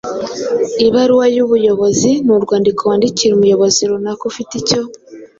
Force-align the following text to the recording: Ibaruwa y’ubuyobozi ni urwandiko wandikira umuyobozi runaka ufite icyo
Ibaruwa 0.87 1.25
y’ubuyobozi 1.35 2.11
ni 2.25 2.31
urwandiko 2.35 2.81
wandikira 2.89 3.31
umuyobozi 3.35 3.81
runaka 3.89 4.23
ufite 4.31 4.51
icyo 4.61 4.81